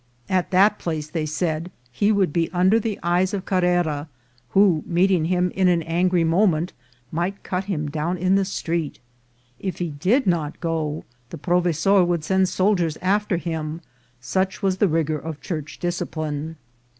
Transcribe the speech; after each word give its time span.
At 0.29 0.49
that 0.49 0.79
place, 0.79 1.11
they 1.11 1.27
said, 1.27 1.69
he 1.91 2.11
would 2.11 2.33
be 2.33 2.49
under 2.51 2.79
the 2.79 2.97
eyes 3.03 3.35
of 3.35 3.45
Carre 3.45 3.83
ra, 3.85 4.07
who, 4.49 4.81
meeting 4.87 5.25
him 5.25 5.51
in 5.51 5.67
an 5.67 5.83
angry 5.83 6.23
moment, 6.23 6.73
might 7.11 7.43
cut 7.43 7.65
him 7.65 7.85
down 7.87 8.17
in 8.17 8.33
the 8.33 8.43
street. 8.43 8.99
If 9.59 9.77
he 9.77 9.89
did 9.91 10.25
not 10.25 10.59
go, 10.59 11.03
the 11.29 11.37
provesor 11.37 12.03
would 12.03 12.23
send 12.23 12.49
soldiers 12.49 12.97
after 12.99 13.37
him, 13.37 13.81
such 14.19 14.63
was 14.63 14.77
the 14.77 14.87
rigour 14.87 15.19
of 15.19 15.39
church 15.39 15.77
discipline. 15.77 16.57